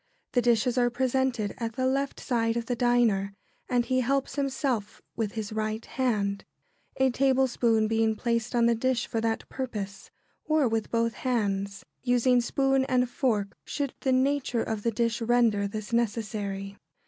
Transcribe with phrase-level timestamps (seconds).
[0.31, 3.35] The dishes are presented at the left side of the diner,
[3.69, 6.43] and he helps himself with his right hand,
[6.97, 10.09] a tablespoon being placed on the dish for that purpose;
[10.43, 15.67] or with both hands, using spoon and fork, should the nature of the dish render
[15.67, 16.79] this necessary.